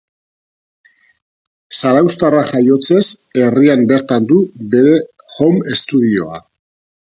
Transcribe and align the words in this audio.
Zarauztarra 1.79 2.41
jaiotzez, 2.53 3.03
herrian 3.43 3.85
bertan 3.93 4.27
du 4.33 4.41
bere 4.75 4.99
home 5.37 5.79
studioa. 5.85 6.45